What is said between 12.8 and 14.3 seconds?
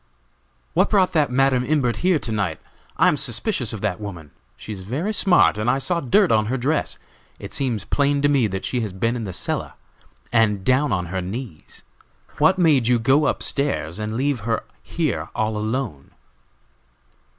you go up stairs and